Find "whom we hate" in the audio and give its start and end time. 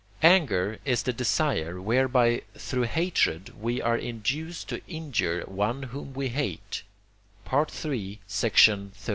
5.93-6.81